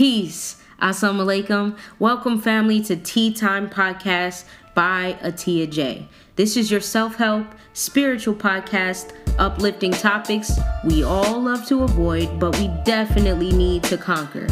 [0.00, 0.56] Peace.
[0.80, 1.76] Assalamu alaikum.
[1.98, 6.08] Welcome, family, to Ti Time Podcast by Atiya J.
[6.36, 12.58] This is your self help, spiritual podcast, uplifting topics we all love to avoid, but
[12.58, 14.46] we definitely need to conquer.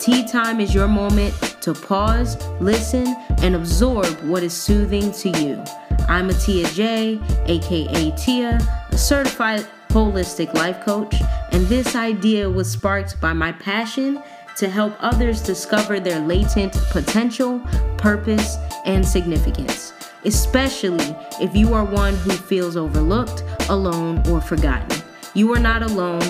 [0.00, 3.06] Ti Time is your moment to pause, listen,
[3.40, 5.62] and absorb what is soothing to you.
[6.08, 8.58] I'm Atiya J, aka Tia,
[8.90, 11.14] a certified holistic life coach,
[11.52, 14.20] and this idea was sparked by my passion
[14.58, 17.60] to help others discover their latent potential,
[17.96, 19.92] purpose, and significance,
[20.24, 25.00] especially if you are one who feels overlooked, alone, or forgotten.
[25.34, 26.22] You are not alone,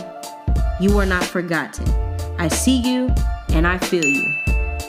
[0.79, 1.89] you are not forgotten.
[2.39, 3.15] I see you
[3.55, 4.35] and I feel you.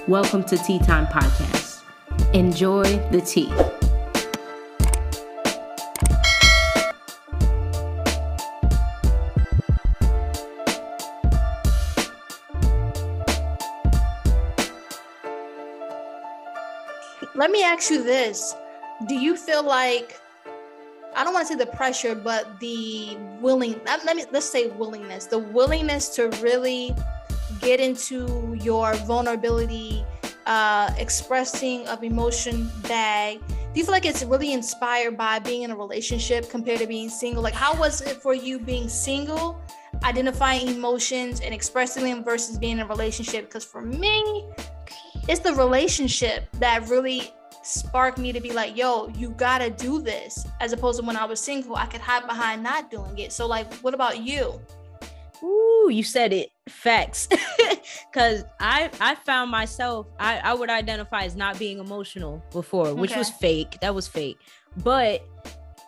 [0.05, 1.83] Welcome to Ti Time Podcast.
[2.33, 3.49] Enjoy the tea.
[17.39, 18.53] Let me ask you this.
[19.07, 20.19] Do you feel like
[21.15, 25.25] I don't want to say the pressure, but the willing let me let's say willingness,
[25.27, 26.93] the willingness to really
[27.61, 30.03] get into your vulnerability,
[30.47, 33.39] uh, expressing of emotion bag.
[33.47, 37.07] Do you feel like it's really inspired by being in a relationship compared to being
[37.07, 37.41] single?
[37.41, 39.61] Like, how was it for you being single,
[40.03, 43.45] identifying emotions and expressing them versus being in a relationship?
[43.45, 44.43] Because for me,
[45.29, 50.47] it's the relationship that really sparked me to be like, yo, you gotta do this.
[50.59, 53.31] As opposed to when I was single, I could hide behind not doing it.
[53.31, 54.59] So, like, what about you?
[55.43, 56.49] Ooh, you said it.
[56.67, 57.29] Facts.
[58.13, 63.11] Cause I I found myself, I, I would identify as not being emotional before, which
[63.11, 63.19] okay.
[63.19, 63.77] was fake.
[63.81, 64.39] That was fake.
[64.77, 65.23] But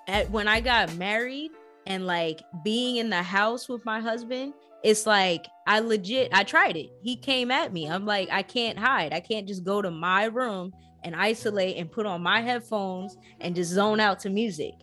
[0.08, 1.50] at, when I got married
[1.88, 6.76] and like being in the house with my husband, it's like I legit I tried
[6.78, 6.90] it.
[7.02, 7.88] He came at me.
[7.88, 9.14] I'm like, I can't hide.
[9.14, 10.72] I can't just go to my room
[11.04, 14.74] and isolate and put on my headphones and just zone out to music.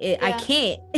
[0.00, 0.26] It, yeah.
[0.26, 0.80] I can't.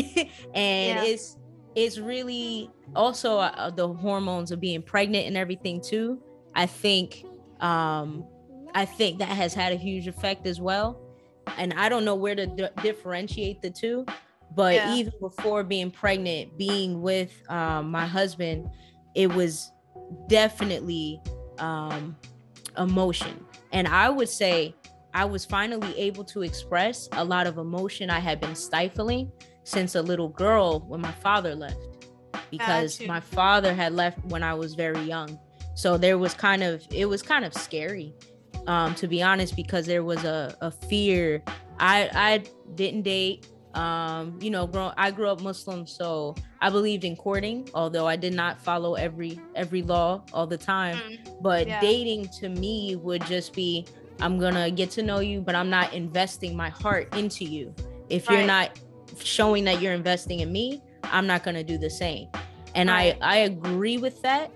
[0.54, 1.04] and yeah.
[1.04, 1.36] it's
[1.74, 6.20] it's really also uh, the hormones of being pregnant and everything too.
[6.54, 7.24] I think
[7.60, 8.24] um
[8.74, 11.00] I think that has had a huge effect as well.
[11.56, 14.06] And I don't know where to d- differentiate the two,
[14.54, 14.94] but yeah.
[14.94, 18.68] even before being pregnant, being with um, my husband,
[19.14, 19.70] it was
[20.28, 21.20] definitely
[21.58, 22.16] um,
[22.76, 23.44] emotion.
[23.72, 24.74] And I would say
[25.14, 29.30] I was finally able to express a lot of emotion I had been stifling
[29.64, 31.98] since a little girl when my father left
[32.50, 35.38] because my father had left when I was very young.
[35.74, 38.14] So there was kind of it was kind of scary
[38.66, 41.42] um to be honest because there was a, a fear.
[41.78, 42.42] I I
[42.74, 47.68] didn't date um you know grow I grew up Muslim so I believed in courting
[47.72, 51.80] although I did not follow every every law all the time mm, but yeah.
[51.80, 53.86] dating to me would just be
[54.20, 57.74] I'm going to get to know you but I'm not investing my heart into you.
[58.08, 58.38] If right.
[58.38, 58.78] you're not
[59.22, 62.28] showing that you're investing in me, I'm not going to do the same.
[62.74, 63.16] And right.
[63.22, 64.50] I I agree with that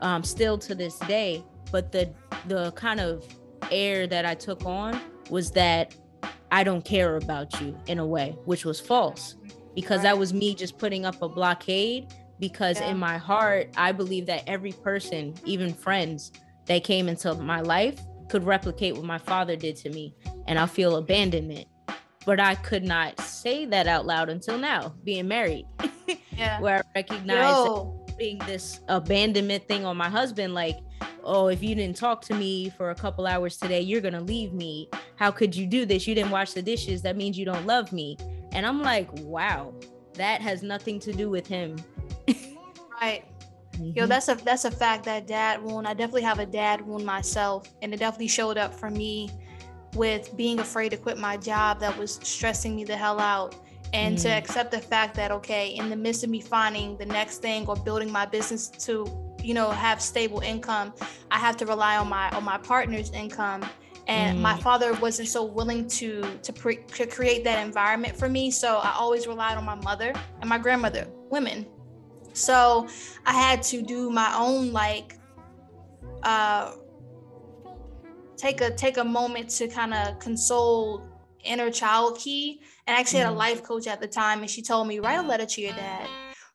[0.00, 1.42] um still to this day,
[1.72, 2.10] but the
[2.46, 3.24] the kind of
[3.70, 5.94] air that I took on was that
[6.50, 9.36] I don't care about you in a way, which was false
[9.74, 10.04] because right.
[10.04, 12.90] that was me just putting up a blockade because yeah.
[12.90, 16.32] in my heart I believe that every person, even friends
[16.66, 20.14] that came into my life could replicate what my father did to me
[20.46, 21.68] and I feel abandonment
[22.26, 25.64] but I could not say that out loud until now, being married.
[26.36, 26.60] Yeah.
[26.60, 27.68] where I recognize
[28.18, 30.76] being this abandonment thing on my husband, like,
[31.24, 34.52] oh, if you didn't talk to me for a couple hours today, you're gonna leave
[34.52, 34.88] me.
[35.16, 36.06] How could you do this?
[36.06, 37.02] You didn't wash the dishes.
[37.02, 38.16] That means you don't love me.
[38.52, 39.74] And I'm like, wow,
[40.14, 41.76] that has nothing to do with him.
[43.00, 43.24] right.
[43.72, 43.90] Mm-hmm.
[43.94, 45.04] Yo, that's a that's a fact.
[45.04, 45.86] That dad wound.
[45.86, 49.30] I definitely have a dad wound myself, and it definitely showed up for me
[49.94, 53.54] with being afraid to quit my job that was stressing me the hell out
[53.92, 54.22] and mm.
[54.22, 57.66] to accept the fact that okay in the midst of me finding the next thing
[57.66, 59.06] or building my business to
[59.46, 60.92] you know have stable income
[61.30, 63.64] i have to rely on my on my partner's income.
[64.08, 64.42] And mm.
[64.42, 68.50] my father wasn't so willing to to, pre- to create that environment for me.
[68.50, 71.66] So i always relied on my mother and my grandmother women.
[72.32, 72.88] So
[73.24, 75.18] i had to do my own like
[76.22, 76.72] uh
[78.36, 81.02] take a take a moment to kind of console
[81.44, 82.60] inner child key.
[82.86, 83.38] And I actually had a mm-hmm.
[83.38, 86.08] life coach at the time and she told me write a letter to your dad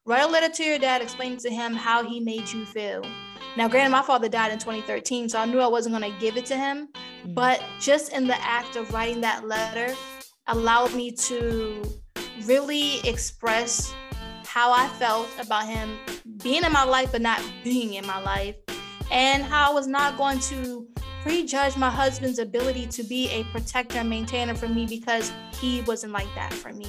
[0.06, 3.04] write a letter to your dad explaining to him how he made you feel
[3.58, 6.38] now granted my father died in 2013 so i knew i wasn't going to give
[6.38, 6.88] it to him
[7.26, 7.34] mm.
[7.34, 9.94] but just in the act of writing that letter
[10.48, 11.84] allowed me to
[12.46, 13.94] really express
[14.46, 15.98] how i felt about him
[16.44, 18.56] being in my life but not being in my life
[19.12, 20.88] and how I was not going to
[21.22, 26.14] prejudge my husband's ability to be a protector and maintainer for me because he wasn't
[26.14, 26.88] like that for me.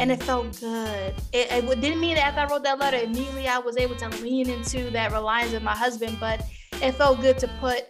[0.00, 1.14] And it felt good.
[1.34, 4.08] It, it didn't mean that after I wrote that letter, immediately I was able to
[4.22, 6.42] lean into that reliance of my husband, but
[6.80, 7.84] it felt good to put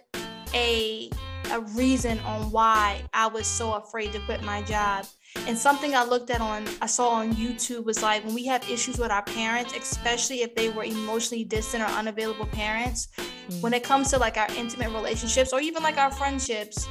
[0.53, 1.09] a
[1.51, 5.05] a reason on why I was so afraid to quit my job.
[5.47, 8.69] And something I looked at on, I saw on YouTube was like when we have
[8.69, 13.61] issues with our parents, especially if they were emotionally distant or unavailable parents, mm-hmm.
[13.61, 16.87] when it comes to like our intimate relationships or even like our friendships,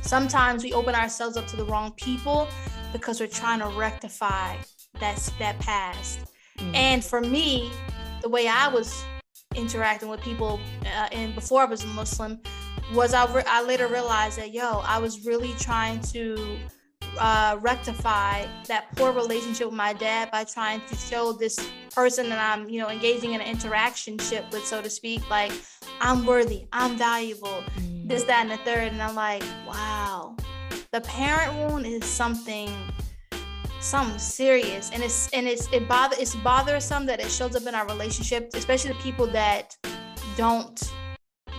[0.00, 2.48] sometimes we open ourselves up to the wrong people
[2.92, 4.56] because we're trying to rectify
[5.00, 6.20] that, that past.
[6.58, 6.74] Mm-hmm.
[6.74, 7.70] And for me,
[8.22, 9.04] the way I was
[9.54, 12.40] interacting with people uh, and before I was a Muslim
[12.94, 16.58] was I, re- I later realized that yo I was really trying to
[17.18, 21.58] uh, rectify that poor relationship with my dad by trying to show this
[21.94, 25.52] person that I'm you know engaging in an interaction ship with so to speak like
[26.00, 28.08] I'm worthy I'm valuable mm.
[28.08, 30.36] this that and the third and I'm like wow
[30.92, 32.70] the parent wound is something
[33.80, 37.74] something serious and it's and it's it bother it's bothersome that it shows up in
[37.74, 39.74] our relationship especially the people that
[40.36, 40.92] don't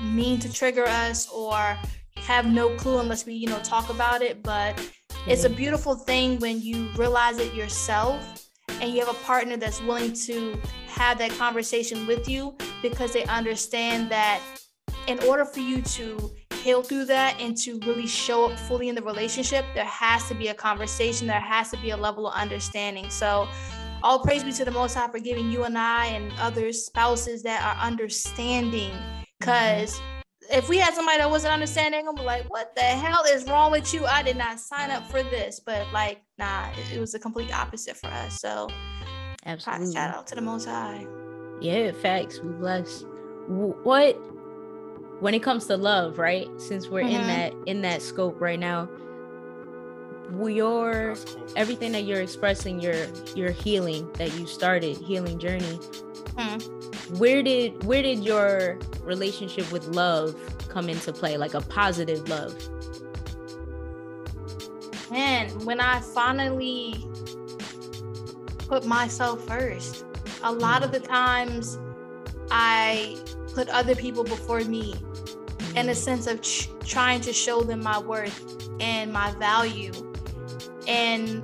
[0.04, 1.76] mean to trigger us or
[2.16, 4.80] have no clue unless we you know talk about it but
[5.28, 5.58] it's a mm-hmm.
[5.58, 8.48] beautiful thing when you realize it yourself
[8.82, 13.24] and you have a partner that's willing to have that conversation with you because they
[13.26, 14.40] understand that
[15.08, 16.32] in order for you to
[16.64, 20.34] heal through that and to really show up fully in the relationship, there has to
[20.34, 23.10] be a conversation, there has to be a level of understanding.
[23.10, 23.48] So,
[24.02, 27.44] all praise be to the Most High for giving you and I and other spouses
[27.44, 28.92] that are understanding.
[29.40, 30.58] Because mm-hmm.
[30.58, 33.94] if we had somebody that wasn't understanding, I'm like, what the hell is wrong with
[33.94, 34.06] you?
[34.06, 35.62] I did not sign up for this.
[35.66, 38.42] But like, nah, it, it was the complete opposite for us.
[38.42, 38.68] So,
[39.46, 39.94] absolutely.
[39.94, 41.06] Shout out to the Most High.
[41.62, 42.40] Yeah, facts.
[42.42, 43.06] We bless.
[43.48, 44.18] What
[45.20, 46.50] when it comes to love, right?
[46.58, 47.16] Since we're mm-hmm.
[47.16, 48.90] in that in that scope right now,
[50.42, 51.16] your
[51.56, 55.80] everything that you're expressing, your your healing that you started, healing journey.
[56.36, 57.18] Mm-hmm.
[57.18, 60.36] Where did where did your relationship with love
[60.70, 61.38] come into play?
[61.38, 62.56] Like a positive love?
[65.12, 67.06] Man, when I finally
[68.58, 70.06] put myself first,
[70.42, 71.78] a lot of the times
[72.50, 73.18] I
[73.54, 74.96] put other people before me
[75.76, 79.92] in a sense of ch- trying to show them my worth and my value.
[80.88, 81.44] And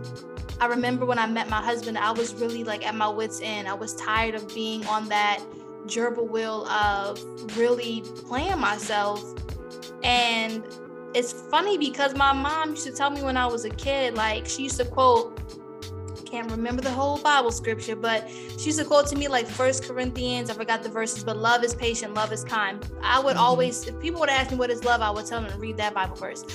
[0.60, 3.68] I remember when I met my husband, I was really like at my wits' end.
[3.68, 5.42] I was tired of being on that
[5.86, 9.24] gerbil wheel of really playing myself.
[10.04, 10.64] And
[11.14, 14.48] it's funny because my mom used to tell me when I was a kid, like
[14.48, 15.40] she used to quote,
[16.30, 19.84] can't remember the whole Bible scripture, but she used to quote to me like First
[19.84, 20.50] Corinthians.
[20.50, 22.86] I forgot the verses, but love is patient, love is kind.
[23.02, 23.44] I would mm-hmm.
[23.44, 25.78] always, if people would ask me what is love, I would tell them to read
[25.78, 26.46] that Bible verse.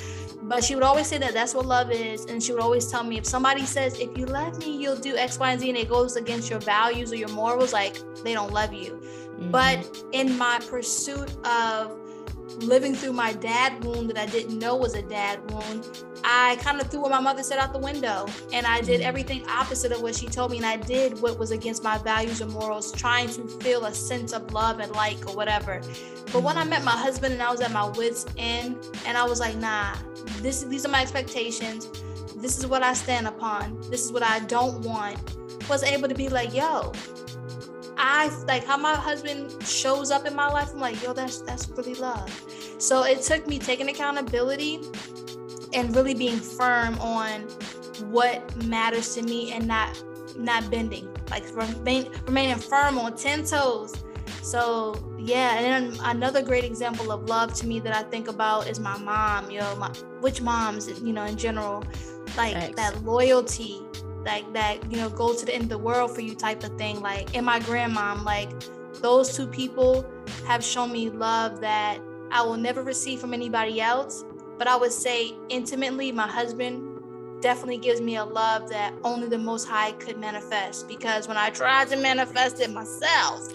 [0.43, 3.03] But she would always say that that's what love is, and she would always tell
[3.03, 5.79] me if somebody says if you love me, you'll do X, Y, and Z, and
[5.79, 8.93] it goes against your values or your morals, like they don't love you.
[8.93, 9.50] Mm-hmm.
[9.50, 11.99] But in my pursuit of
[12.59, 15.87] living through my dad wound that I didn't know was a dad wound,
[16.25, 19.05] I kind of threw what my mother said out the window and I did mm.
[19.05, 20.56] everything opposite of what she told me.
[20.56, 24.33] And I did what was against my values and morals, trying to feel a sense
[24.33, 25.81] of love and like or whatever.
[26.33, 29.25] But when I met my husband and I was at my wits' end and I
[29.25, 29.94] was like, nah,
[30.41, 31.89] this these are my expectations.
[32.37, 33.81] This is what I stand upon.
[33.91, 35.19] This is what I don't want.
[35.69, 36.93] Was able to be like, yo,
[37.96, 40.70] I like how my husband shows up in my life.
[40.72, 42.31] I'm like, yo, that's that's really love.
[42.79, 44.81] So it took me taking accountability
[45.72, 47.43] and really being firm on
[48.10, 50.03] what matters to me and not
[50.36, 53.94] not bending, like remain, remaining firm on ten toes.
[54.43, 58.69] So yeah, and then another great example of love to me that I think about
[58.69, 59.51] is my mom.
[59.51, 59.89] You know, my
[60.20, 61.84] which moms, you know, in general,
[62.36, 62.77] like Thanks.
[62.77, 63.81] that loyalty
[64.24, 66.76] like that you know go to the end of the world for you type of
[66.78, 67.00] thing.
[67.00, 68.50] Like and my grandmom like
[69.00, 70.04] those two people
[70.46, 71.98] have shown me love that
[72.31, 74.24] i will never receive from anybody else.
[74.58, 79.38] But i would say intimately my husband definitely gives me a love that only the
[79.38, 80.88] most high could manifest.
[80.88, 83.48] Because when i tried to manifest it myself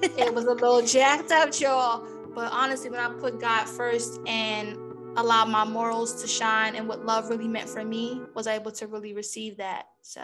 [0.02, 2.06] it was a little jacked up y'all.
[2.34, 4.76] But honestly when i put god first and
[5.16, 8.86] allow my morals to shine and what love really meant for me was able to
[8.86, 9.86] really receive that.
[10.02, 10.22] So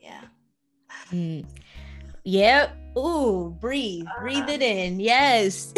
[0.00, 0.22] yeah.
[1.10, 1.44] Mm.
[2.24, 2.76] yep.
[2.98, 4.06] Ooh breathe.
[4.06, 5.00] Uh, breathe it in.
[5.00, 5.72] Yes.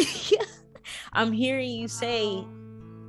[1.13, 2.45] I'm hearing you say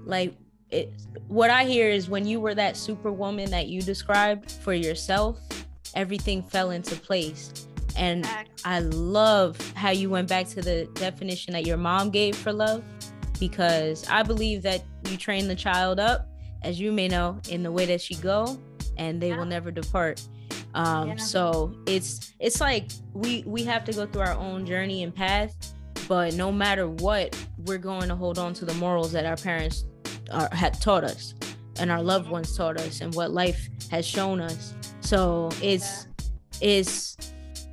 [0.06, 0.36] like
[0.70, 0.92] it
[1.30, 5.40] what i hear is when you were that superwoman that you described for yourself
[5.96, 7.68] everything fell into place.
[7.96, 8.28] And
[8.66, 12.84] I love how you went back to the definition that your mom gave for love
[13.40, 16.28] because I believe that you train the child up,
[16.62, 18.58] as you may know, in the way that she go,
[18.98, 19.38] and they yeah.
[19.38, 20.26] will never depart.
[20.74, 21.16] Um, yeah.
[21.18, 25.74] So it's it's like we we have to go through our own journey and path,
[26.08, 29.86] but no matter what, we're going to hold on to the morals that our parents
[30.32, 31.34] are, had taught us,
[31.80, 34.74] and our loved ones taught us, and what life has shown us.
[35.02, 36.08] So it's
[36.60, 36.70] yeah.
[36.70, 37.18] it's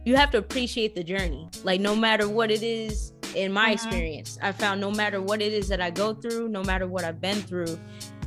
[0.04, 1.48] you have to appreciate the journey.
[1.64, 3.72] Like no matter what it is, in my mm-hmm.
[3.72, 7.04] experience, I found no matter what it is that I go through, no matter what
[7.04, 7.78] I've been through,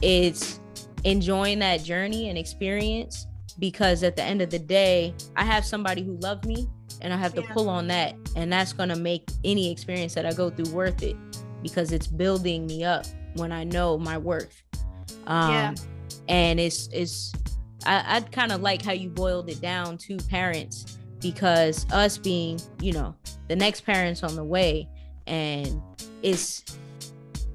[0.02, 0.60] it's
[1.04, 3.28] enjoying that journey and experience
[3.60, 6.68] because at the end of the day, I have somebody who loved me
[7.02, 7.54] and I have to yeah.
[7.54, 8.16] pull on that.
[8.36, 11.16] And that's going to make any experience that I go through worth it
[11.62, 13.06] because it's building me up
[13.36, 14.64] when I know my worth.
[15.28, 15.76] Um, yeah.
[16.28, 17.34] And it's, it's,
[17.86, 22.60] I, I'd kind of like how you boiled it down to parents because us being,
[22.82, 23.16] you know,
[23.48, 24.88] the next parents on the way,
[25.28, 25.82] and
[26.22, 26.64] it's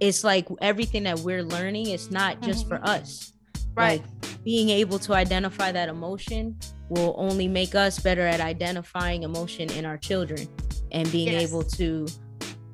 [0.00, 2.82] it's like everything that we're learning it's not just mm-hmm.
[2.82, 3.32] for us
[3.74, 6.56] right like being able to identify that emotion
[6.88, 10.48] will only make us better at identifying emotion in our children
[10.92, 11.50] and being yes.
[11.50, 12.06] able to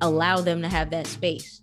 [0.01, 1.61] allow them to have that space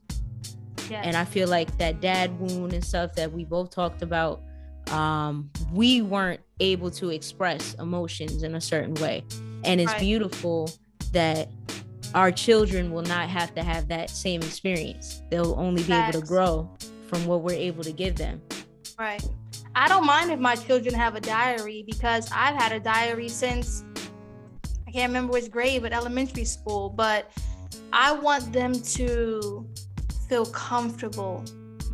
[0.91, 1.03] yes.
[1.07, 4.43] and i feel like that dad wound and stuff that we both talked about
[4.91, 9.25] um, we weren't able to express emotions in a certain way
[9.65, 10.01] and it's right.
[10.01, 10.69] beautiful
[11.13, 11.49] that
[12.15, 15.23] our children will not have to have that same experience.
[15.31, 16.71] They'll only be able to grow
[17.07, 18.41] from what we're able to give them.
[18.99, 19.23] Right.
[19.75, 23.85] I don't mind if my children have a diary because I've had a diary since
[24.87, 26.91] I can't remember which grade, but elementary school.
[26.91, 27.31] But
[27.93, 29.67] I want them to
[30.29, 31.45] feel comfortable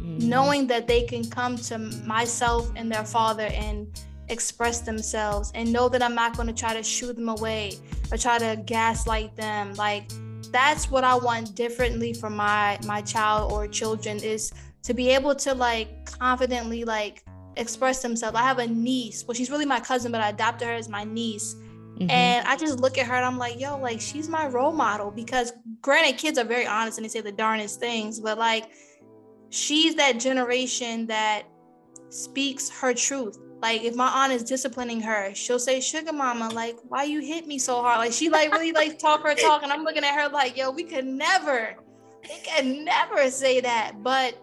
[0.09, 0.29] mm-hmm.
[0.29, 3.87] knowing that they can come to myself and their father and
[4.29, 7.73] express themselves and know that I'm not going to try to shoo them away
[8.11, 9.75] or try to gaslight them.
[9.75, 10.11] Like
[10.51, 15.35] that's what I want differently for my my child or children is to be able
[15.35, 17.25] to like confidently like
[17.57, 18.37] express themselves.
[18.37, 19.25] I have a niece.
[19.27, 21.55] Well, she's really my cousin, but I adopted her as my niece.
[21.55, 22.11] Mm-hmm.
[22.11, 25.11] And I just look at her and I'm like, yo, like she's my role model
[25.11, 28.71] because granted, kids are very honest and they say the darnest things, but like
[29.51, 31.43] she's that generation that
[32.11, 36.79] speaks her truth like if my aunt is disciplining her, she'll say, "Sugar mama, like
[36.89, 39.73] why you hit me so hard?" Like she like really like talk her talk, and
[39.73, 41.77] I'm looking at her like, "Yo, we could never,
[42.23, 44.41] we could never say that." But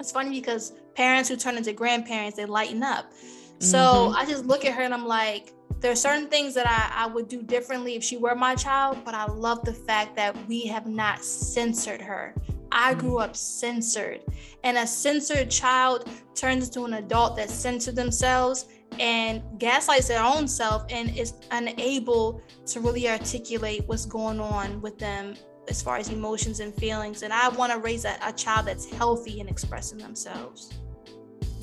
[0.00, 3.12] it's funny because parents who turn into grandparents, they lighten up.
[3.60, 4.16] So mm-hmm.
[4.16, 7.06] I just look at her and I'm like, there are certain things that I, I
[7.06, 10.66] would do differently if she were my child, but I love the fact that we
[10.66, 12.34] have not censored her.
[12.72, 14.20] I grew up censored.
[14.64, 18.66] And a censored child turns into an adult that censored themselves
[18.98, 24.98] and gaslights their own self and is unable to really articulate what's going on with
[24.98, 25.34] them
[25.68, 27.22] as far as emotions and feelings.
[27.22, 30.72] And I want to raise a, a child that's healthy and expressing themselves.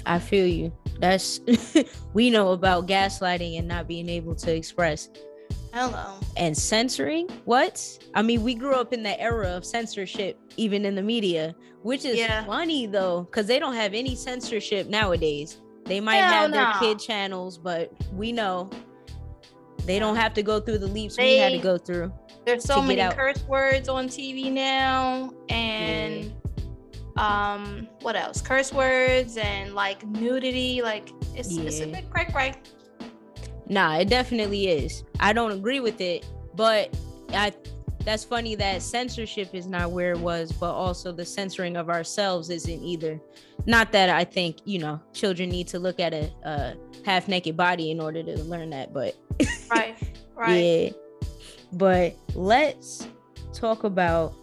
[0.06, 0.72] I feel you.
[1.00, 1.42] That's
[2.14, 5.10] we know about gaslighting and not being able to express.
[5.74, 6.20] Hello.
[6.36, 7.30] And censoring?
[7.46, 8.00] What?
[8.14, 12.06] I mean, we grew up in the era of censorship, even in the media, which
[12.06, 12.46] is yeah.
[12.46, 15.62] funny though, because they don't have any censorship nowadays.
[15.86, 16.58] They might Hell have no.
[16.58, 18.70] their kid channels, but we know
[19.86, 22.12] they don't have to go through the leaps they, we had to go through.
[22.46, 26.34] There's so many curse words on TV now, and
[27.16, 27.54] yeah.
[27.54, 28.42] um, what else?
[28.42, 30.82] Curse words and like nudity.
[30.82, 31.64] Like it's, yeah.
[31.64, 32.54] it's a bit cray cray.
[33.70, 35.04] Nah, it definitely is.
[35.20, 36.96] I don't agree with it, but
[37.30, 37.54] I
[38.08, 42.50] that's funny that censorship is not where it was, but also the censoring of ourselves
[42.50, 43.20] isn't either.
[43.66, 47.58] Not that I think, you know, children need to look at a, a half naked
[47.58, 49.18] body in order to learn that, but
[49.70, 49.98] right,
[50.36, 50.54] right.
[50.54, 50.90] Yeah.
[51.74, 53.10] But let's
[53.52, 54.34] talk about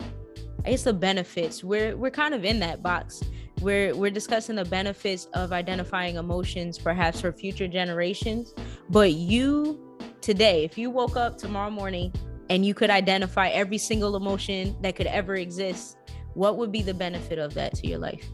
[0.66, 1.64] I guess the benefits.
[1.64, 3.22] We're we're kind of in that box
[3.64, 8.54] we're we're discussing the benefits of identifying emotions perhaps for future generations.
[8.90, 9.80] But you
[10.21, 12.12] today if you woke up tomorrow morning
[12.50, 15.97] and you could identify every single emotion that could ever exist
[16.35, 18.26] what would be the benefit of that to your life?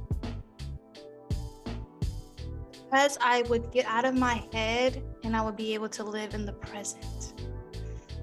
[2.91, 6.35] Because i would get out of my head and i would be able to live
[6.35, 7.35] in the present.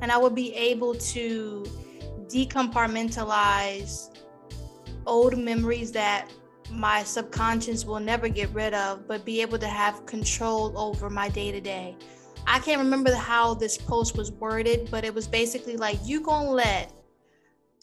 [0.01, 1.65] And i would be able to
[2.27, 4.13] decompartmentalize
[5.05, 6.29] old memories that
[6.71, 11.29] my subconscious will never get rid of, but be able to have control over my
[11.29, 11.95] day to day.
[12.45, 16.49] I can't remember how this post was worded, but it was basically like, you gonna
[16.49, 16.93] let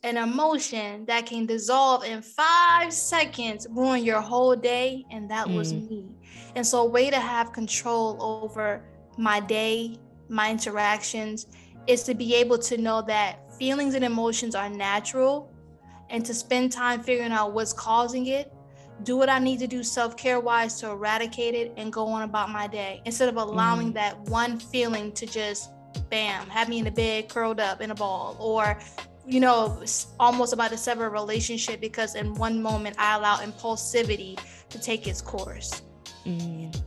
[0.04, 5.04] an emotion that can dissolve in five seconds ruin your whole day.
[5.10, 5.56] And that mm.
[5.56, 6.06] was me.
[6.54, 8.84] And so, a way to have control over
[9.16, 9.98] my day,
[10.28, 11.46] my interactions,
[11.86, 15.50] is to be able to know that feelings and emotions are natural
[16.10, 18.53] and to spend time figuring out what's causing it
[19.02, 22.22] do what I need to do self care wise to eradicate it and go on
[22.22, 23.94] about my day instead of allowing mm.
[23.94, 25.70] that one feeling to just
[26.10, 28.78] bam, have me in the bed curled up in a ball or
[29.26, 29.82] you know,
[30.20, 35.06] almost about to sever a relationship because in one moment I allow impulsivity to take
[35.06, 35.82] its course.
[36.26, 36.78] Mm.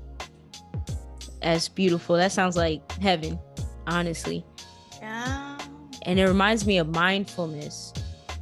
[1.41, 2.15] That's beautiful.
[2.15, 3.39] That sounds like heaven,
[3.87, 4.45] honestly.
[4.99, 5.57] Yeah.
[6.03, 7.93] And it reminds me of mindfulness,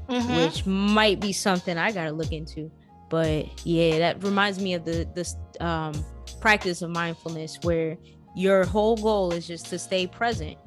[0.09, 0.35] mm-hmm.
[0.35, 2.71] which might be something I got to look into
[3.09, 5.93] but yeah that reminds me of the this um,
[6.39, 7.97] practice of mindfulness where
[8.35, 10.57] your whole goal is just to stay present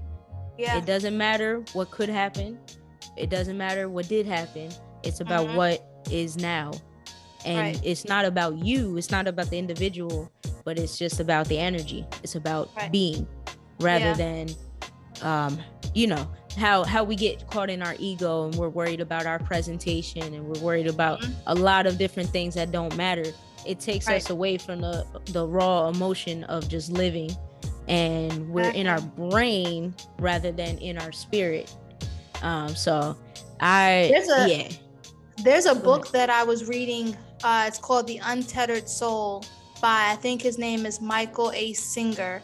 [0.59, 2.59] yeah it doesn't matter what could happen
[3.17, 4.71] it doesn't matter what did happen
[5.03, 5.57] it's about mm-hmm.
[5.57, 6.73] what is now
[7.45, 7.81] and right.
[7.85, 10.31] it's not about you it's not about the individual
[10.65, 12.91] but it's just about the energy it's about right.
[12.91, 13.27] being
[13.81, 14.15] rather yeah.
[14.15, 14.49] than
[15.23, 15.59] um
[15.99, 19.41] you know how how we get caught in our ego and we're worried about our
[19.41, 21.33] presentation and we're worried about mm-hmm.
[21.49, 23.25] a lot of different things that don't matter.
[23.67, 24.23] It takes right.
[24.23, 27.31] us away from the the raw emotion of just living
[27.89, 31.75] and we're in our brain rather than in our spirit.
[32.43, 33.17] Um so
[33.61, 34.69] i there's a, yeah.
[35.43, 39.45] there's a book that i was reading uh it's called the untethered soul
[39.83, 41.73] by i think his name is michael a.
[41.73, 42.41] Singer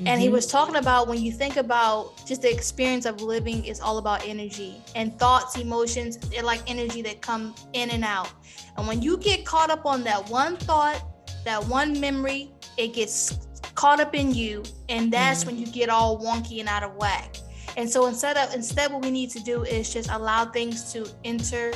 [0.00, 0.08] Mm-hmm.
[0.08, 0.34] And he mm-hmm.
[0.36, 4.26] was talking about when you think about just the experience of living is all about
[4.26, 8.32] energy and thoughts, emotions, they're like energy that come in and out.
[8.78, 11.02] And when you get caught up on that one thought,
[11.44, 14.62] that one memory, it gets caught up in you.
[14.88, 15.56] And that's mm-hmm.
[15.56, 17.36] when you get all wonky and out of whack.
[17.76, 21.06] And so instead of instead what we need to do is just allow things to
[21.24, 21.72] enter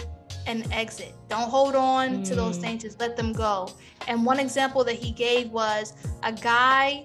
[0.46, 1.14] and exit.
[1.28, 2.28] Don't hold on mm.
[2.28, 2.62] to those mm.
[2.62, 3.70] things, just let them go.
[4.08, 7.04] And one example that he gave was a guy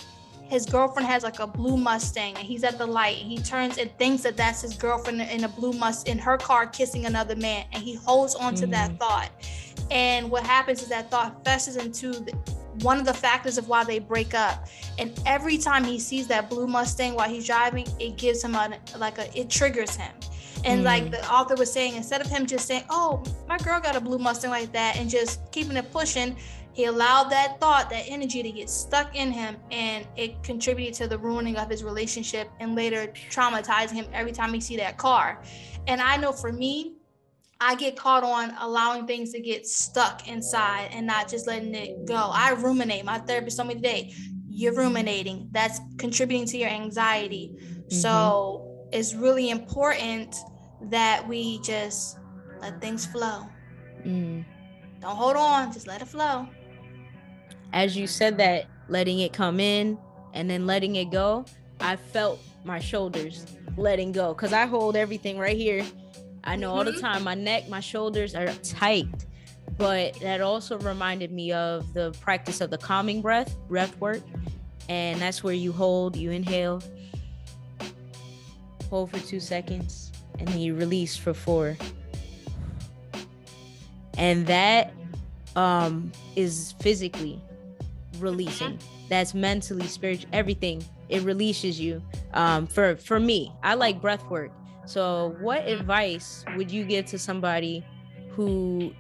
[0.50, 3.78] his girlfriend has like a blue Mustang and he's at the light and he turns
[3.78, 7.36] and thinks that that's his girlfriend in a blue Mustang in her car kissing another
[7.36, 8.72] man and he holds on to mm.
[8.72, 9.30] that thought.
[9.92, 12.34] And what happens is that thought festers into the,
[12.82, 14.68] one of the factors of why they break up.
[14.98, 18.78] And every time he sees that blue Mustang while he's driving, it gives him a
[18.98, 20.12] like a it triggers him.
[20.66, 20.86] And mm.
[20.86, 24.02] like the author was saying, instead of him just saying, "Oh, my girl got a
[24.02, 26.36] blue Mustang like that," and just keeping it pushing,
[26.80, 31.08] he allowed that thought, that energy to get stuck in him, and it contributed to
[31.10, 35.44] the ruining of his relationship and later traumatizing him every time he see that car.
[35.88, 36.96] And I know for me,
[37.60, 42.06] I get caught on allowing things to get stuck inside and not just letting it
[42.06, 42.32] go.
[42.34, 43.04] I ruminate.
[43.04, 44.14] My therapist told me today,
[44.48, 45.50] you're ruminating.
[45.52, 47.58] That's contributing to your anxiety.
[47.60, 47.94] Mm-hmm.
[47.94, 50.34] So it's really important
[50.84, 52.18] that we just
[52.62, 53.48] let things flow.
[54.06, 54.46] Mm.
[55.02, 56.48] Don't hold on, just let it flow
[57.74, 59.98] as you said that, letting it come in
[60.34, 61.46] and then letting it go,
[61.80, 63.46] I felt my shoulders
[63.78, 65.86] letting go because I hold everything right here.
[66.44, 66.78] I know mm-hmm.
[66.78, 67.02] all the mm-hmm.
[67.02, 69.08] time my neck, my shoulders are tight.
[69.78, 74.22] But that also reminded me of the practice of the calming breath, breath work.
[74.90, 76.82] And that's where you hold, you inhale,
[78.90, 81.78] hold for two seconds, and then you release for four.
[84.18, 84.92] And that
[85.56, 87.40] um, is physically
[88.22, 88.80] releasing.
[89.10, 90.84] That's mentally spiritual everything.
[91.10, 92.02] It releases you
[92.34, 93.52] um for for me.
[93.64, 94.52] I like breath work.
[94.86, 97.86] So what advice would you give to somebody
[98.32, 98.94] who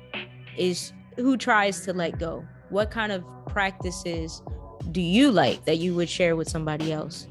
[0.57, 2.45] is who tries to let go?
[2.69, 4.41] What kind of practices
[4.91, 7.27] do you like that you would share with somebody else?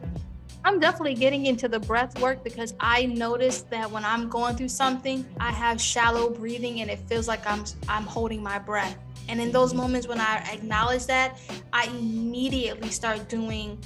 [0.64, 4.68] I'm definitely getting into the breath work because I noticed that when I'm going through
[4.68, 8.98] something, I have shallow breathing and it feels like I'm I'm holding my breath.
[9.28, 11.38] And in those moments when I acknowledge that,
[11.72, 13.82] I immediately start doing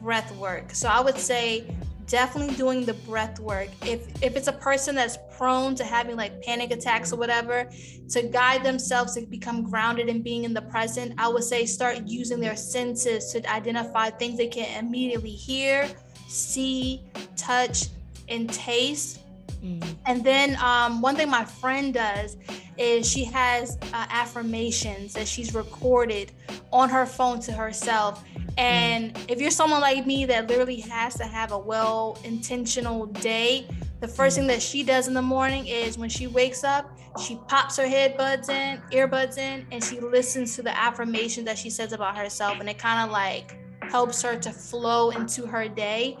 [0.00, 0.74] breath work.
[0.74, 1.66] So I would say
[2.06, 3.68] definitely doing the breath work.
[3.82, 7.68] If if it's a person that's prone to having like panic attacks or whatever,
[8.10, 12.02] to guide themselves to become grounded and being in the present, I would say start
[12.06, 15.88] using their senses to identify things they can immediately hear,
[16.28, 17.02] see,
[17.36, 17.86] touch,
[18.28, 19.20] and taste
[19.64, 19.96] Mm.
[20.04, 22.36] And then um, one thing my friend does
[22.78, 26.32] is she has uh, affirmations that she's recorded
[26.72, 28.24] on her phone to herself.
[28.56, 33.66] And if you're someone like me that literally has to have a well intentional day,
[34.00, 37.38] the first thing that she does in the morning is when she wakes up, she
[37.48, 41.92] pops her headbuds in, earbuds in, and she listens to the affirmation that she says
[41.92, 42.58] about herself.
[42.60, 43.56] And it kind of like
[43.90, 46.16] helps her to flow into her day.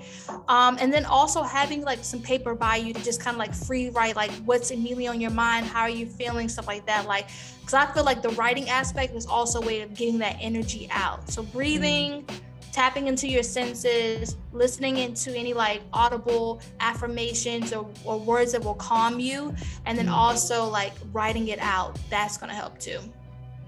[0.48, 3.54] Um, and then also having like some paper by you to just kind of like
[3.54, 7.06] free write, like what's immediately on your mind, how are you feeling, stuff like that.
[7.06, 7.28] Like,
[7.60, 10.88] because I feel like the writing aspect is also a way of getting that energy
[10.90, 11.30] out.
[11.30, 12.26] So breathing,
[12.72, 18.74] tapping into your senses, listening into any like audible affirmations or, or words that will
[18.74, 19.54] calm you,
[19.86, 21.98] and then also like writing it out.
[22.10, 22.98] That's gonna help too.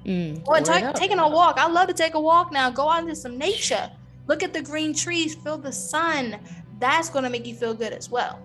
[0.07, 1.59] Mm, oh, t- taking a walk.
[1.59, 2.71] I love to take a walk now.
[2.71, 3.91] Go out into some nature.
[4.29, 6.39] Look at the green trees, feel the sun.
[6.79, 8.39] That's gonna make you feel good as well.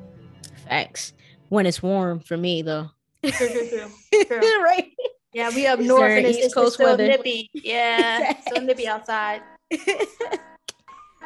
[0.67, 1.13] Facts.
[1.49, 2.89] When it's warm for me though.
[3.23, 4.25] True, true, true.
[4.25, 4.63] true.
[4.63, 4.91] right.
[5.33, 7.07] Yeah, we up north and it's, East Coast still weather.
[7.07, 7.49] nippy.
[7.53, 9.41] Yeah, still nippy outside.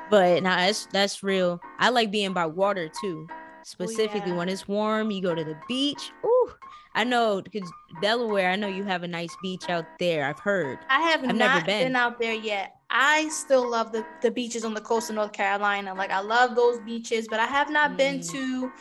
[0.10, 1.60] but nah, that's that's real.
[1.80, 3.28] I like being by water too.
[3.64, 4.38] Specifically, oh, yeah.
[4.38, 6.12] when it's warm, you go to the beach.
[6.24, 6.52] Ooh,
[6.96, 7.70] I know because
[8.02, 8.50] Delaware.
[8.50, 10.26] I know you have a nice beach out there.
[10.26, 10.80] I've heard.
[10.90, 11.88] I have I've not never been.
[11.88, 12.78] been out there yet.
[12.90, 15.94] I still love the the beaches on the coast of North Carolina.
[15.94, 17.98] Like I love those beaches, but I have not mm.
[17.98, 18.72] been to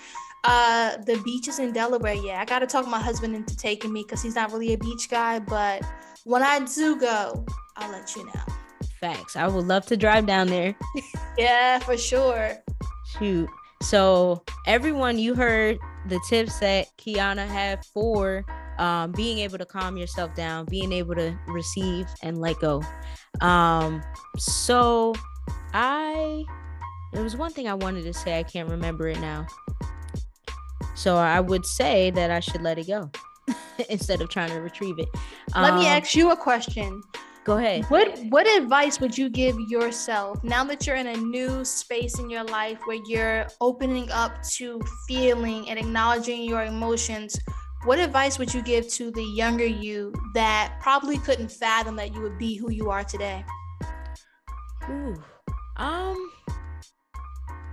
[0.44, 2.38] uh the beaches in Delaware yet.
[2.38, 5.10] I got to talk my husband into taking me because he's not really a beach
[5.10, 5.40] guy.
[5.40, 5.82] But
[6.24, 7.44] when I do go,
[7.76, 8.44] I'll let you know.
[9.00, 9.34] Facts.
[9.34, 10.76] I would love to drive down there.
[11.38, 12.52] yeah, for sure.
[13.18, 13.48] Shoot.
[13.82, 18.44] So everyone, you heard the tips that Keyona had for
[18.78, 22.82] um, being able to calm yourself down, being able to receive and let go.
[23.40, 24.02] Um,
[24.38, 25.14] so
[25.72, 26.44] I,
[27.12, 28.38] there was one thing I wanted to say.
[28.38, 29.46] I can't remember it now.
[30.94, 33.10] So I would say that I should let it go
[33.88, 35.08] instead of trying to retrieve it.
[35.54, 37.02] Let um, me ask you a question.
[37.44, 37.84] Go ahead.
[37.90, 42.30] What what advice would you give yourself now that you're in a new space in
[42.30, 47.38] your life where you're opening up to feeling and acknowledging your emotions?
[47.84, 52.22] What advice would you give to the younger you that probably couldn't fathom that you
[52.22, 53.44] would be who you are today?
[54.88, 55.14] Ooh.
[55.76, 56.32] Um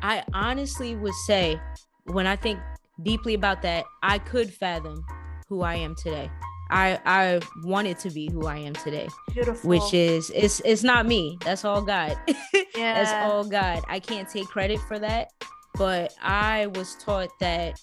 [0.04, 1.62] I honestly would say
[2.08, 2.60] when I think
[3.04, 5.06] deeply about that, I could fathom
[5.48, 6.30] who I am today.
[6.72, 9.08] I I wanted to be who I am today.
[9.34, 9.70] Beautiful.
[9.70, 11.38] Which is it's it's not me.
[11.44, 12.18] That's all God.
[12.74, 13.04] Yeah.
[13.04, 13.84] That's all God.
[13.90, 15.28] I can't take credit for that,
[15.76, 17.80] but I was taught that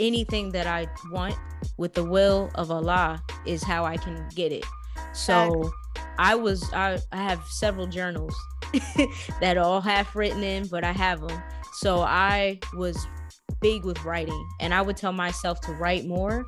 [0.00, 1.36] anything that I want
[1.76, 4.64] with the will of Allah is how I can get it.
[5.12, 5.70] So
[6.18, 8.34] I was I, I have several journals
[9.40, 11.42] that all half written in, but I have them.
[11.74, 13.06] So I was
[13.60, 16.46] big with writing and I would tell myself to write more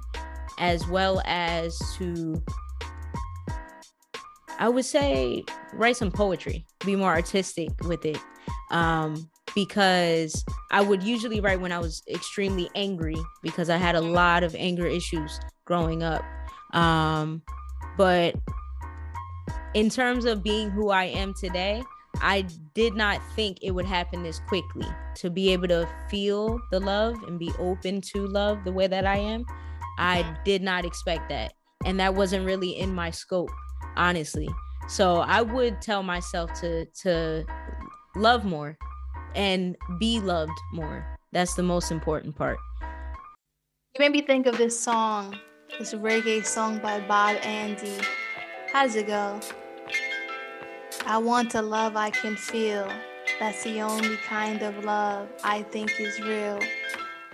[0.59, 2.43] as well as to
[4.59, 8.19] I would say write some poetry, be more artistic with it.
[8.71, 14.01] Um, because I would usually write when I was extremely angry because I had a
[14.01, 16.25] lot of anger issues growing up.
[16.73, 17.43] Um,
[17.97, 18.35] but
[19.75, 21.83] in terms of being who I am today,
[22.21, 24.87] I did not think it would happen this quickly
[25.17, 29.07] to be able to feel the love and be open to love the way that
[29.07, 29.45] I am.
[29.99, 31.53] I did not expect that.
[31.85, 33.51] And that wasn't really in my scope,
[33.97, 34.49] honestly.
[34.89, 37.45] So I would tell myself to to
[38.17, 38.77] love more
[39.35, 41.19] and be loved more.
[41.33, 42.59] That's the most important part.
[43.95, 45.39] You made me think of this song,
[45.79, 47.99] this reggae song by Bob Andy.
[48.73, 49.41] How's it go?
[51.07, 52.89] I want a love I can feel.
[53.39, 56.61] That's the only kind of love I think is real.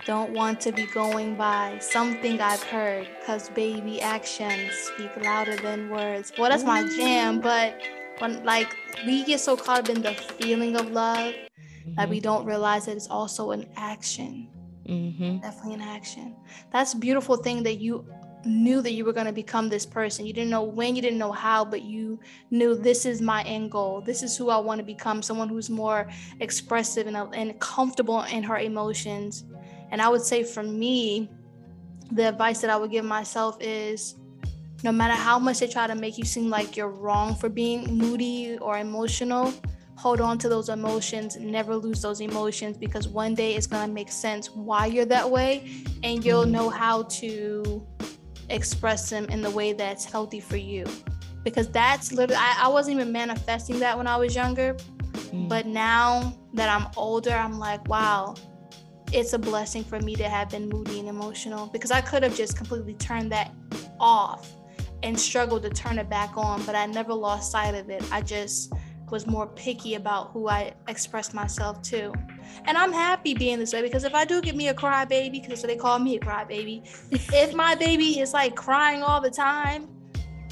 [0.05, 5.89] Don't want to be going by something I've heard, cause baby actions speak louder than
[5.89, 6.33] words.
[6.37, 7.79] Well, that's my jam, but
[8.17, 11.95] when like we get so caught up in the feeling of love mm-hmm.
[11.95, 14.47] that we don't realize that it's also an action.
[14.87, 15.37] Mm-hmm.
[15.37, 16.35] Definitely an action.
[16.71, 18.05] That's a beautiful thing that you
[18.43, 20.25] knew that you were going to become this person.
[20.25, 23.69] You didn't know when, you didn't know how, but you knew this is my end
[23.69, 24.01] goal.
[24.01, 26.09] This is who I want to become someone who's more
[26.39, 29.43] expressive and, and comfortable in her emotions
[29.91, 31.29] and I would say for me,
[32.11, 34.15] the advice that I would give myself is
[34.83, 37.97] no matter how much they try to make you seem like you're wrong for being
[37.97, 39.53] moody or emotional,
[39.95, 43.93] hold on to those emotions, never lose those emotions because one day it's going to
[43.93, 45.71] make sense why you're that way
[46.03, 47.85] and you'll know how to
[48.49, 50.85] express them in the way that's healthy for you.
[51.43, 54.75] Because that's literally, I, I wasn't even manifesting that when I was younger.
[55.31, 55.47] Mm.
[55.47, 58.35] But now that I'm older, I'm like, wow,
[59.13, 62.35] it's a blessing for me to have been moody and emotional because I could have
[62.35, 63.51] just completely turned that
[63.99, 64.55] off
[65.03, 68.03] and struggled to turn it back on, but I never lost sight of it.
[68.11, 68.71] I just
[69.09, 72.13] was more picky about who I expressed myself to.
[72.65, 75.39] And I'm happy being this way because if I do get me a cry baby,
[75.41, 79.29] because they call me a cry baby, if my baby is like crying all the
[79.29, 79.89] time,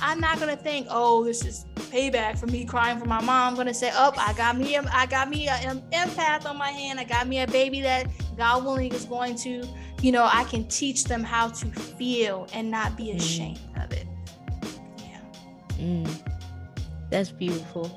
[0.01, 3.51] I'm not gonna think, oh, this is payback for me crying for my mom.
[3.51, 6.71] I'm gonna say, oh, I got me, a, I got me an empath on my
[6.71, 6.99] hand.
[6.99, 8.07] I got me a baby that
[8.38, 9.67] God willing is going to,
[10.01, 13.85] you know, I can teach them how to feel and not be ashamed mm.
[13.85, 14.07] of it.
[14.97, 15.21] Yeah.
[15.77, 16.29] Mm.
[17.09, 17.91] That's beautiful.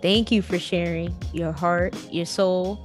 [0.00, 2.84] Thank you for sharing your heart, your soul.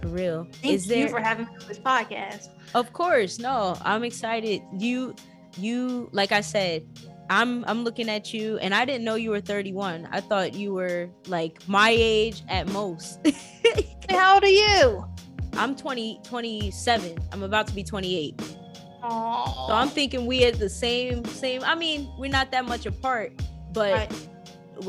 [0.00, 0.46] For real.
[0.60, 0.98] Thank Is there...
[0.98, 2.48] you for having me on this podcast.
[2.74, 3.38] Of course.
[3.38, 4.60] No, I'm excited.
[4.76, 5.14] You
[5.56, 6.84] you like I said,
[7.30, 10.08] I'm I'm looking at you and I didn't know you were 31.
[10.10, 13.20] I thought you were like my age at most.
[14.10, 15.04] How old are you?
[15.54, 17.16] I'm 20 27.
[17.32, 18.36] I'm about to be 28.
[19.02, 19.66] Aww.
[19.66, 23.32] So I'm thinking we at the same same I mean, we're not that much apart,
[23.72, 24.28] but right.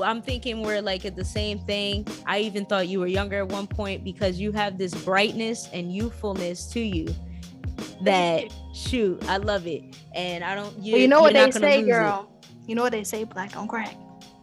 [0.03, 2.07] I'm thinking we're like at the same thing.
[2.25, 5.93] I even thought you were younger at one point because you have this brightness and
[5.93, 7.07] youthfulness to you
[8.01, 9.83] that shoot, I love it.
[10.15, 12.31] And I don't you, well, you know what they say, girl.
[12.41, 12.47] It.
[12.67, 13.95] You know what they say, black don't crack.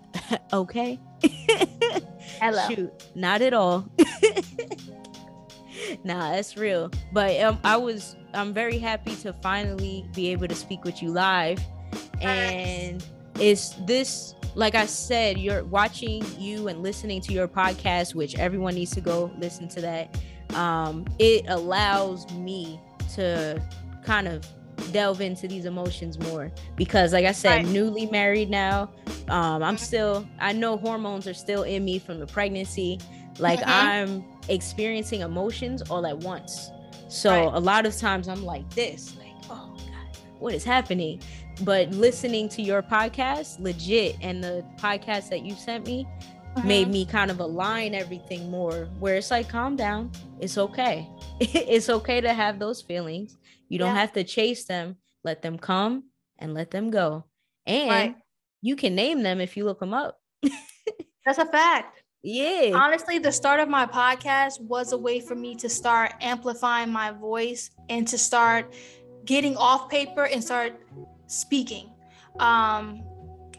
[0.53, 1.01] okay.
[2.41, 2.69] Hello.
[2.69, 3.89] Shoot, not at all.
[6.05, 6.91] nah, that's real.
[7.13, 11.11] But um, I was I'm very happy to finally be able to speak with you
[11.11, 11.61] live.
[12.21, 13.05] And
[13.41, 18.75] it's this like I said, you're watching you and listening to your podcast, which everyone
[18.75, 20.21] needs to go listen to that.
[20.55, 22.79] Um, it allows me
[23.15, 23.63] to
[24.05, 24.47] kind of
[24.91, 27.67] delve into these emotions more because like i said right.
[27.67, 28.91] newly married now
[29.29, 32.99] um i'm still i know hormones are still in me from the pregnancy
[33.39, 33.71] like mm-hmm.
[33.71, 36.71] i'm experiencing emotions all at once
[37.09, 37.55] so right.
[37.55, 41.21] a lot of times i'm like this like oh god what is happening
[41.63, 46.07] but listening to your podcast legit and the podcast that you sent me
[46.57, 46.69] mm-hmm.
[46.69, 51.09] made me kind of align everything more where it's like calm down it's okay
[51.41, 53.39] it's okay to have those feelings
[53.73, 54.01] you don't yeah.
[54.01, 56.05] have to chase them let them come
[56.39, 57.25] and let them go
[57.67, 58.17] and right.
[58.61, 60.21] you can name them if you look them up
[61.25, 65.55] that's a fact yeah honestly the start of my podcast was a way for me
[65.55, 68.73] to start amplifying my voice and to start
[69.25, 70.75] getting off paper and start
[71.27, 71.91] speaking.
[72.39, 73.03] Um,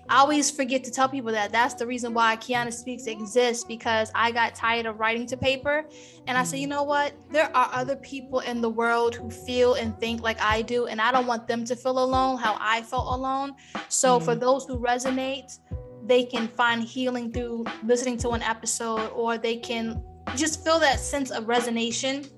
[0.10, 4.12] I always forget to tell people that that's the reason why Keyona Speaks exists because
[4.14, 5.86] I got tired of writing to paper.
[6.28, 7.14] And I said, you know what?
[7.32, 10.88] There are other people in the world who feel and think like I do.
[10.88, 13.54] And I don't want them to feel alone how I felt alone.
[13.88, 14.26] So mm-hmm.
[14.26, 15.58] for those who resonate,
[16.06, 20.04] they can find healing through listening to an episode or they can
[20.36, 22.30] just feel that sense of resonation.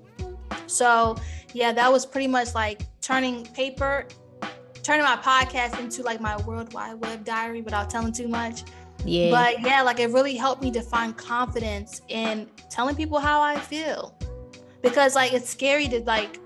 [0.66, 1.16] So,
[1.52, 4.06] yeah, that was pretty much like turning paper
[4.86, 8.62] turning my podcast into like my World Wide Web diary without telling too much.
[9.04, 9.32] Yeah.
[9.32, 13.58] But yeah, like it really helped me to find confidence in telling people how I
[13.58, 14.16] feel.
[14.82, 16.38] Because like it's scary to like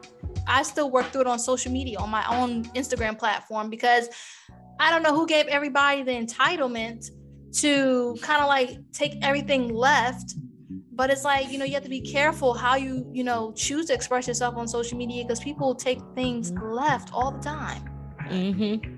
[0.47, 4.09] I still work through it on social media on my own Instagram platform because
[4.81, 7.11] I don't know who gave everybody the entitlement
[7.57, 10.37] to kind of like take everything left
[10.93, 13.87] but it's like you know you have to be careful how you you know choose
[13.87, 16.71] to express yourself on social media because people take things mm-hmm.
[16.71, 17.83] left all the time
[18.31, 18.97] Mm-hmm.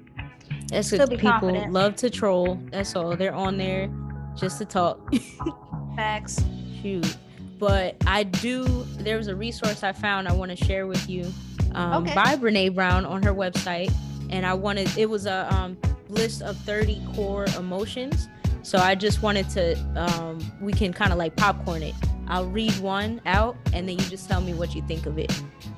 [0.68, 1.72] That's what people confident.
[1.72, 2.58] love to troll.
[2.70, 3.16] That's all.
[3.16, 3.90] They're on there
[4.36, 5.12] just to talk.
[5.96, 6.42] Facts.
[6.80, 7.16] Shoot.
[7.58, 8.64] But I do.
[8.98, 11.32] There was a resource I found I want to share with you
[11.74, 12.14] um, okay.
[12.14, 13.92] by Brene Brown on her website,
[14.30, 14.90] and I wanted.
[14.96, 15.76] It was a um,
[16.08, 18.28] list of 30 core emotions.
[18.62, 19.76] So I just wanted to.
[19.96, 21.94] Um, we can kind of like popcorn it.
[22.28, 25.32] I'll read one out, and then you just tell me what you think of it.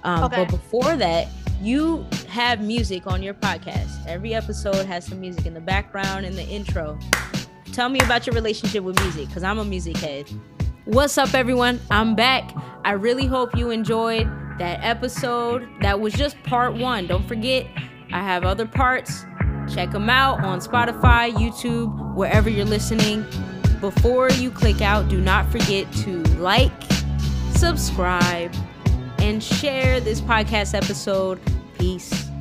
[0.05, 0.45] Um, okay.
[0.45, 1.29] But before that,
[1.61, 4.05] you have music on your podcast.
[4.09, 6.99] Every episode has some music in the background and the intro.
[7.73, 10.29] Tell me about your relationship with music because I'm a music head.
[10.85, 11.79] What's up, everyone?
[11.93, 12.53] I'm back.
[12.85, 14.27] I really hope you enjoyed
[14.59, 15.69] that episode.
[15.81, 17.07] That was just part one.
[17.07, 17.69] Don't forget,
[18.13, 19.25] I have other parts.
[19.73, 23.25] Check them out on Spotify, YouTube, wherever you're listening.
[23.81, 26.73] Before you click out, do not forget to like,
[27.53, 28.53] subscribe,
[29.19, 31.41] and share this podcast episode.
[31.79, 32.34] Peace.